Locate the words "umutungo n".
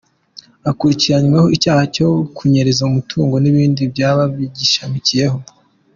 2.89-3.45